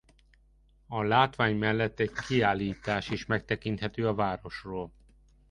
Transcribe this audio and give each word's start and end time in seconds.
A 0.87 1.03
látvány 1.03 1.55
mellett 1.57 1.99
egy 1.99 2.11
kiállítás 2.11 3.09
is 3.09 3.25
megtekinthető 3.25 4.07
a 4.07 4.13
városról. 4.13 4.91